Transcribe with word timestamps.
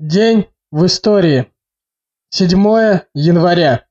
День 0.00 0.48
в 0.72 0.86
истории. 0.86 1.52
7 2.30 2.50
января. 3.14 3.86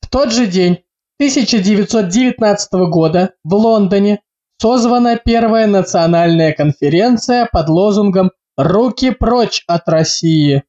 В 0.00 0.08
тот 0.08 0.32
же 0.32 0.46
день 0.46 0.84
1919 1.18 2.72
года 2.88 3.34
в 3.42 3.54
Лондоне 3.54 4.20
созвана 4.58 5.16
первая 5.16 5.66
национальная 5.66 6.52
конференция 6.52 7.48
под 7.50 7.68
лозунгом 7.68 8.30
«Руки 8.56 9.10
прочь 9.10 9.64
от 9.66 9.88
России» 9.88 10.62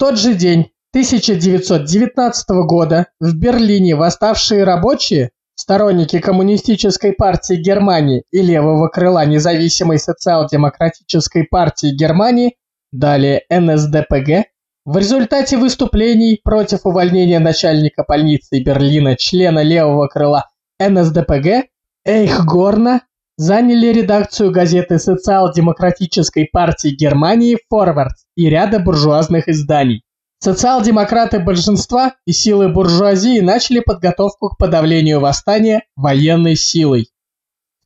тот 0.00 0.18
же 0.18 0.34
день 0.34 0.72
1919 0.92 2.48
года 2.66 3.08
в 3.20 3.34
Берлине 3.36 3.94
восставшие 3.94 4.64
рабочие, 4.64 5.30
сторонники 5.54 6.18
Коммунистической 6.18 7.12
партии 7.12 7.56
Германии 7.56 8.24
и 8.32 8.40
левого 8.40 8.88
крыла 8.88 9.26
независимой 9.26 9.98
социал-демократической 9.98 11.44
партии 11.44 11.94
Германии, 11.94 12.56
далее 12.92 13.42
НСДПГ, 13.50 14.48
в 14.86 14.96
результате 14.96 15.58
выступлений 15.58 16.40
против 16.42 16.86
увольнения 16.86 17.38
начальника 17.38 18.02
полиции 18.02 18.64
Берлина, 18.64 19.16
члена 19.16 19.62
левого 19.62 20.06
крыла 20.06 20.48
НСДПГ, 20.80 21.68
Эйхгорна, 22.06 23.02
заняли 23.40 23.86
редакцию 23.86 24.50
газеты 24.50 24.98
социал-демократической 24.98 26.44
партии 26.44 26.94
Германии 26.94 27.56
«Форвард» 27.70 28.12
и 28.36 28.50
ряда 28.50 28.80
буржуазных 28.80 29.48
изданий. 29.48 30.02
Социал-демократы 30.40 31.38
большинства 31.38 32.12
и 32.26 32.32
силы 32.32 32.68
буржуазии 32.68 33.40
начали 33.40 33.80
подготовку 33.80 34.50
к 34.50 34.58
подавлению 34.58 35.20
восстания 35.20 35.84
военной 35.96 36.54
силой. 36.54 37.08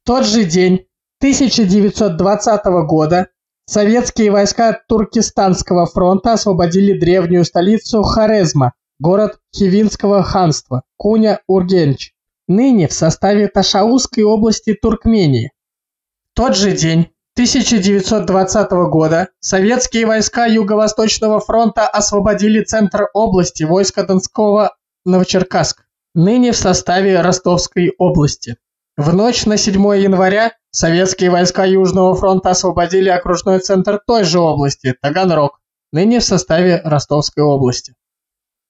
В 0.03 0.05
тот 0.05 0.27
же 0.27 0.43
день 0.43 0.87
1920 1.21 2.65
года 2.89 3.29
советские 3.67 4.33
войска 4.33 4.77
Туркестанского 4.89 5.87
фронта 5.87 6.33
освободили 6.33 6.99
древнюю 6.99 7.45
столицу 7.45 8.03
Хорезма, 8.03 8.73
город 8.99 9.39
Хивинского 9.55 10.25
ханства, 10.25 10.83
Куня-Ургенч 10.97 12.14
ныне 12.49 12.89
в 12.89 12.93
составе 12.93 13.49
Ташаузской 13.49 14.23
области 14.25 14.75
Туркмении. 14.75 15.53
В 16.33 16.37
тот 16.37 16.57
же 16.57 16.73
день 16.73 17.11
1920 17.35 18.71
года 18.91 19.29
советские 19.41 20.07
войска 20.07 20.47
Юго-Восточного 20.47 21.41
фронта 21.41 21.89
освободили 21.89 22.63
центр 22.63 23.09
области 23.13 23.65
войска 23.65 24.05
Донского 24.05 24.77
Новочеркасск, 25.05 25.85
ныне 26.15 26.53
в 26.53 26.57
составе 26.57 27.21
Ростовской 27.21 27.93
области. 27.99 28.57
В 28.97 29.13
ночь 29.13 29.47
на 29.47 29.57
7 29.57 29.75
января 29.99 30.53
советские 30.71 31.31
войска 31.31 31.65
Южного 31.65 32.15
фронта 32.15 32.51
освободили 32.51 33.09
окружной 33.09 33.59
центр 33.59 34.01
той 34.07 34.23
же 34.23 34.39
области, 34.39 34.95
Таганрог, 35.03 35.61
ныне 35.91 36.21
в 36.21 36.25
составе 36.25 36.81
Ростовской 36.85 37.43
области. 37.43 37.95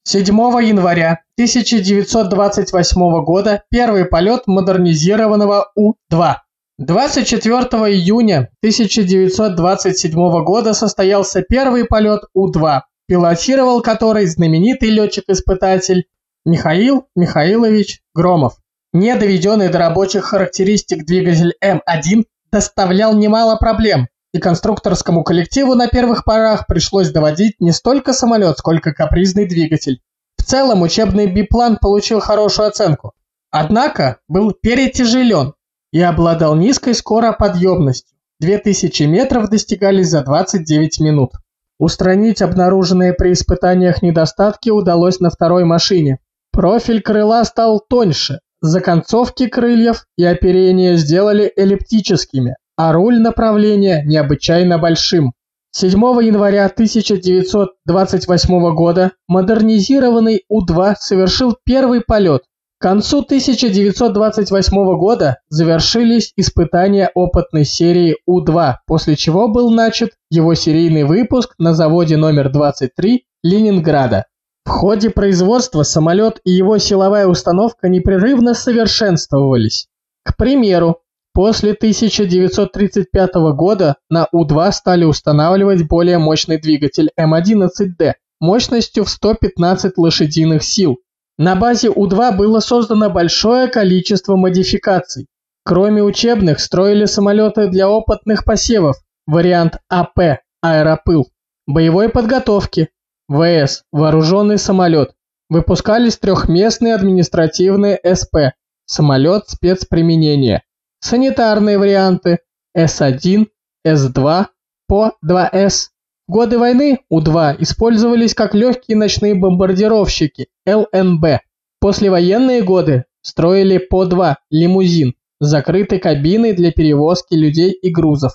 7 0.07 0.27
января 0.63 1.21
1928 1.39 3.25
года 3.25 3.63
первый 3.71 4.05
полет 4.05 4.43
модернизированного 4.47 5.73
У-2. 5.75 6.35
24 6.77 7.59
июня 7.91 8.51
1927 8.63 10.45
года 10.45 10.75
состоялся 10.75 11.41
первый 11.41 11.87
полет 11.87 12.21
У-2, 12.35 12.83
пилотировал 13.07 13.81
который 13.81 14.27
знаменитый 14.27 14.91
летчик-испытатель 14.91 16.05
Михаил 16.45 17.07
Михаилович 17.17 18.03
Громов. 18.15 18.59
Не 18.93 19.17
доведенный 19.17 19.71
до 19.71 19.79
рабочих 19.79 20.25
характеристик 20.25 21.07
двигатель 21.07 21.55
М1 21.65 22.25
доставлял 22.53 23.15
немало 23.17 23.57
проблем, 23.57 24.09
и 24.35 24.41
конструкторскому 24.41 25.23
коллективу 25.23 25.77
на 25.77 25.87
первых 25.87 26.25
порах 26.25 26.67
пришлось 26.67 27.11
доводить 27.11 27.61
не 27.61 27.71
столько 27.71 28.13
самолет, 28.13 28.59
сколько 28.59 28.93
капризный 28.93 29.47
двигатель. 29.47 30.01
В 30.37 30.43
целом 30.43 30.83
учебный 30.83 31.33
биплан 31.33 31.79
получил 31.81 32.19
хорошую 32.19 32.67
оценку, 32.67 33.13
однако 33.53 34.19
был 34.27 34.53
перетяжелен 34.53 35.55
и 35.93 36.01
обладал 36.01 36.57
низкой 36.57 36.95
скороподъемностью. 36.95 38.19
2000 38.41 39.05
метров 39.05 39.49
достигались 39.49 40.09
за 40.09 40.25
29 40.25 40.99
минут. 40.99 41.31
Устранить 41.79 42.43
обнаруженные 42.43 43.13
при 43.13 43.33
испытаниях 43.33 44.03
недостатки 44.03 44.71
удалось 44.71 45.21
на 45.21 45.31
второй 45.31 45.65
машине. 45.65 46.19
Профиль 46.51 47.03
крыла 47.03 47.45
стал 47.45 47.81
тоньше, 47.89 48.41
законцовки 48.61 49.47
крыльев 49.47 50.07
и 50.17 50.25
оперение 50.25 50.97
сделали 50.97 51.53
эллиптическими, 51.57 52.57
а 52.77 52.93
руль 52.93 53.21
направления 53.21 54.03
необычайно 54.05 54.79
большим. 54.79 55.33
7 55.73 55.99
января 56.23 56.67
1928 56.67 58.75
года 58.75 59.13
модернизированный 59.27 60.45
У-2 60.49 60.95
совершил 60.99 61.57
первый 61.65 62.01
полет. 62.01 62.43
К 62.79 62.83
концу 62.83 63.23
1928 63.23 64.99
года 64.99 65.39
завершились 65.49 66.33
испытания 66.37 67.11
опытной 67.15 67.65
серии 67.65 68.19
У-2, 68.27 68.75
после 68.87 69.17
чего 69.17 69.49
был 69.49 69.73
начат 69.73 70.11
его 70.31 70.55
серийный 70.55 71.05
выпуск 71.05 71.55
на 71.59 71.75
заводе 71.75 72.17
номер 72.17 72.53
23 72.53 73.25
Ленинграда. 73.43 74.27
В 74.65 74.71
ходе 74.71 75.11
производства 75.11 75.83
самолет 75.83 76.41
и 76.45 76.51
его 76.51 76.79
силовая 76.79 77.27
установка 77.27 77.89
непрерывно 77.89 78.55
совершенствовались. 78.55 79.89
К 80.23 80.37
примеру, 80.37 81.01
После 81.35 81.73
1935 81.73 83.35
года 83.57 83.97
на 84.09 84.29
У-2 84.31 84.71
стали 84.71 85.05
устанавливать 85.05 85.89
более 85.89 86.19
мощный 86.19 86.61
двигатель 86.61 87.11
М11Д 87.19 88.15
мощностью 88.41 89.05
в 89.05 89.11
115 89.11 89.99
лошадиных 89.99 90.63
сил. 90.63 90.99
На 91.37 91.57
базе 91.57 91.91
У-2 91.91 92.37
было 92.37 92.61
создано 92.61 93.11
большое 93.11 93.67
количество 93.67 94.37
модификаций. 94.37 95.27
Кроме 95.65 96.05
учебных, 96.05 96.61
строили 96.61 97.07
самолеты 97.07 97.67
для 97.67 97.89
опытных 97.89 98.45
посевов, 98.45 98.97
вариант 99.27 99.79
АП– 99.89 100.39
аэропыл, 100.63 101.27
боевой 101.67 102.11
подготовки, 102.11 102.91
ВС– 103.29 103.83
вооруженный 103.93 104.59
самолет, 104.59 105.15
выпускались 105.49 106.19
трехместные 106.19 106.95
административные 106.95 107.99
СП 108.05 108.55
самолет 108.85 109.49
спецприменения, 109.49 110.63
санитарные 111.05 111.79
варианты 111.79 112.39
С-1, 112.75 113.47
С-2, 113.85 114.47
ПО-2С. 114.89 115.89
В 116.27 116.33
годы 116.33 116.59
войны 116.59 117.01
У-2 117.11 117.57
использовались 117.59 118.35
как 118.35 118.55
легкие 118.55 118.97
ночные 118.97 119.35
бомбардировщики 119.35 120.49
ЛНБ. 120.67 121.41
Послевоенные 121.81 122.63
годы 122.63 123.05
строили 123.21 123.77
ПО-2 123.77 124.37
лимузин 124.51 125.15
с 125.41 125.47
закрытой 125.47 125.99
кабиной 125.99 126.55
для 126.55 126.73
перевозки 126.73 127.35
людей 127.35 127.73
и 127.73 127.91
грузов. 127.91 128.33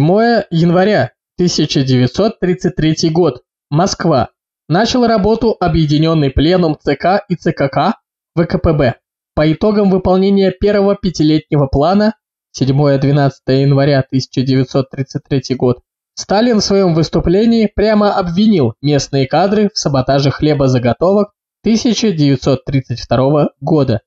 января 0.49 1.11
1933 1.37 3.09
год. 3.09 3.43
Москва. 3.69 4.29
Начал 4.69 5.05
работу 5.05 5.57
Объединенный 5.59 6.29
пленум 6.29 6.77
ЦК 6.81 7.25
и 7.27 7.35
ЦКК 7.35 7.97
ВКПБ. 8.33 9.02
По 9.35 9.51
итогам 9.51 9.89
выполнения 9.89 10.51
первого 10.51 10.95
пятилетнего 10.95 11.67
плана 11.67 12.15
7-12 12.59 13.31
января 13.47 13.99
1933 13.99 15.55
год 15.55 15.79
Сталин 16.15 16.59
в 16.59 16.63
своем 16.63 16.93
выступлении 16.93 17.65
прямо 17.65 18.13
обвинил 18.13 18.75
местные 18.81 19.27
кадры 19.27 19.71
в 19.73 19.79
саботаже 19.79 20.29
хлебозаготовок 20.29 21.31
1932 21.63 23.49
года. 23.59 24.01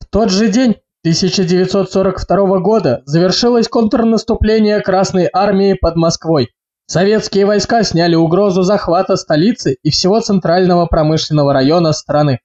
В 0.00 0.06
тот 0.06 0.30
же 0.30 0.48
день 0.48 0.76
1942 1.02 2.58
года 2.60 3.02
завершилось 3.04 3.68
контрнаступление 3.68 4.80
Красной 4.80 5.28
Армии 5.30 5.74
под 5.74 5.96
Москвой. 5.96 6.48
Советские 6.86 7.44
войска 7.44 7.82
сняли 7.82 8.14
угрозу 8.14 8.62
захвата 8.62 9.16
столицы 9.16 9.76
и 9.82 9.90
всего 9.90 10.20
центрального 10.20 10.86
промышленного 10.86 11.52
района 11.52 11.92
страны. 11.92 12.40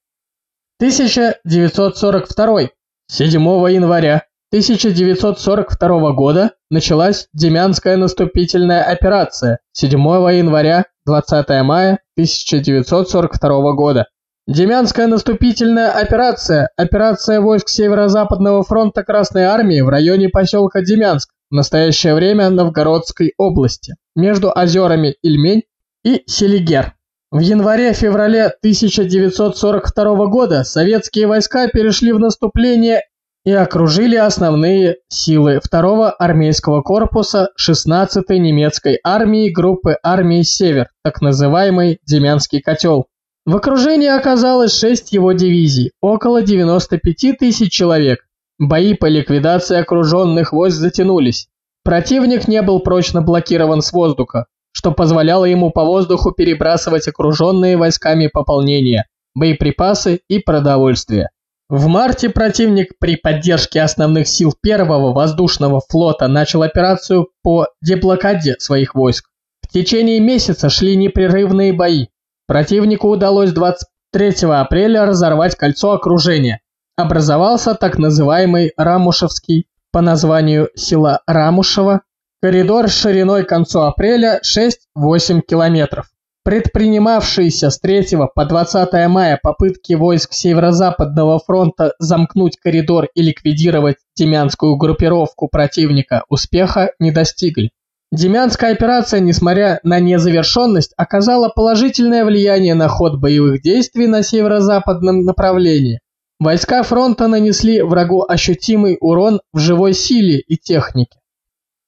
1942. 0.83 2.69
7 3.07 3.41
января 3.71 4.24
1942 4.51 6.12
года 6.12 6.51
началась 6.69 7.30
Демянская 7.31 7.95
наступительная 7.95 8.83
операция. 8.83 9.59
7 9.71 9.91
января 9.91 10.88
20 11.06 11.50
мая 11.63 12.00
1942 12.18 13.71
года. 13.75 14.07
Демянская 14.45 15.07
наступительная 15.07 15.89
операция– 15.89 16.69
операция 16.75 17.39
войск 17.39 17.69
Северо-Западного 17.69 18.63
фронта 18.63 19.03
Красной 19.03 19.44
Армии 19.44 19.79
в 19.79 19.88
районе 19.88 20.27
поселка 20.27 20.81
Демянск, 20.81 21.29
в 21.50 21.56
настоящее 21.56 22.13
время 22.13 22.50
Новгородской 22.50 23.36
области, 23.38 23.95
между 24.18 24.51
озерами 24.51 25.15
Ильмень 25.21 25.63
и 26.03 26.24
Селигер. 26.27 26.94
В 27.33 27.39
январе-феврале 27.39 28.45
1942 28.45 30.25
года 30.27 30.63
советские 30.63 31.25
войска 31.25 31.68
перешли 31.68 32.12
в 32.13 32.19
наступление 32.19 33.01
и 33.44 33.51
окружили 33.51 34.15
основные 34.15 34.97
силы 35.09 35.56
2-го 35.56 36.13
армейского 36.19 36.83
корпуса 36.83 37.50
16-й 37.59 38.38
немецкой 38.38 39.00
армии 39.03 39.50
группы 39.50 39.97
армии 40.03 40.44
«Север», 40.44 40.89
так 41.03 41.21
называемый 41.21 41.97
Демянский 42.06 42.62
котел. 42.62 43.07
В 43.48 43.55
окружении 43.55 44.10
оказалось 44.10 44.77
6 44.77 45.12
его 45.13 45.31
дивизий, 45.31 45.91
около 46.01 46.43
95 46.43 47.39
тысяч 47.39 47.72
человек. 47.72 48.19
Бои 48.60 48.93
по 48.93 49.07
ликвидации 49.07 49.77
окруженных 49.77 50.53
войск 50.53 50.77
затянулись. 50.77 51.48
Противник 51.84 52.48
не 52.48 52.62
был 52.62 52.79
прочно 52.81 53.24
блокирован 53.24 53.81
с 53.81 53.91
воздуха 53.91 54.46
что 54.74 54.92
позволяло 54.92 55.46
ему 55.46 55.72
по 55.72 55.86
воздуху 55.86 56.32
перебрасывать 56.32 57.08
окруженные 57.08 57.77
войсками 57.77 58.27
пополнения, 58.27 59.06
боеприпасы 59.36 60.22
и 60.27 60.39
продовольствие. 60.39 61.30
В 61.70 61.88
марте 61.88 62.30
противник 62.30 63.00
при 63.00 63.15
поддержке 63.15 63.82
основных 63.82 64.27
сил 64.27 64.53
первого 64.62 65.13
воздушного 65.13 65.82
флота 65.88 66.27
начал 66.27 66.62
операцию 66.62 67.30
по 67.42 67.68
деблокаде 67.82 68.56
своих 68.60 68.96
войск. 68.96 69.30
В 69.62 69.70
течение 69.70 70.20
месяца 70.20 70.70
шли 70.70 70.96
непрерывные 70.96 71.72
бои. 71.74 72.08
Противнику 72.48 73.08
удалось 73.08 73.53
23 73.53 74.50
апреля 74.50 75.06
разорвать 75.06 75.56
кольцо 75.56 75.94
окружения. 75.94 76.60
Образовался 76.96 77.74
так 77.74 77.98
называемый 77.98 78.74
Рамушевский 78.77 79.68
по 79.92 80.01
названию 80.01 80.70
села 80.75 81.22
Рамушево 81.25 82.01
Коридор 82.43 82.89
шириной 82.89 83.45
к 83.45 83.47
концу 83.47 83.83
апреля 83.83 84.41
6-8 84.43 85.43
километров. 85.47 86.07
Предпринимавшиеся 86.43 87.69
с 87.69 87.79
3 87.79 88.17
по 88.35 88.43
20 88.43 89.07
мая 89.07 89.39
попытки 89.41 89.93
войск 89.93 90.33
Северо-Западного 90.33 91.39
фронта 91.39 91.93
замкнуть 92.00 92.57
коридор 92.57 93.07
и 93.15 93.21
ликвидировать 93.21 93.95
демянскую 94.17 94.75
группировку 94.75 95.47
противника 95.47 96.25
успеха 96.27 96.91
не 97.00 97.12
достигли. 97.12 97.71
Демянская 98.12 98.73
операция, 98.73 99.21
несмотря 99.21 99.79
на 99.83 100.01
незавершенность, 100.01 100.91
оказала 100.97 101.47
положительное 101.47 102.25
влияние 102.25 102.75
на 102.75 102.89
ход 102.89 103.21
боевых 103.21 103.62
действий 103.62 104.07
на 104.07 104.21
северо-западном 104.21 105.21
направлении. 105.21 106.01
Войска 106.41 106.83
фронта 106.83 107.29
нанесли 107.29 107.81
врагу 107.81 108.25
ощутимый 108.27 108.97
урон 109.00 109.39
в 109.53 109.59
живой 109.59 109.93
силе 109.93 110.39
и 110.39 110.57
технике. 110.57 111.19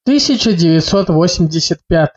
1985. 0.06 2.10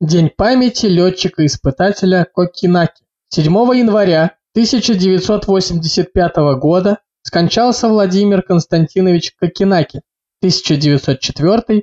День 0.00 0.30
памяти 0.36 0.86
летчика-испытателя 0.86 2.24
Кокинаки. 2.32 3.02
7 3.30 3.52
января 3.52 4.36
1985 4.54 6.36
года 6.60 6.98
скончался 7.22 7.88
Владимир 7.88 8.42
Константинович 8.42 9.34
Кокинаки 9.34 10.02
1904-1985. 10.44 11.82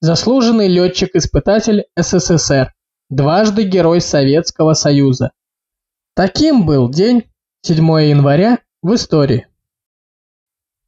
заслуженный 0.00 0.68
летчик-испытатель 0.68 1.84
СССР, 1.96 2.72
дважды 3.10 3.64
Герой 3.64 4.00
Советского 4.00 4.72
Союза. 4.72 5.32
Таким 6.14 6.64
был 6.64 6.88
день 6.88 7.24
7 7.60 7.76
января 8.08 8.60
в 8.82 8.94
истории. 8.94 9.48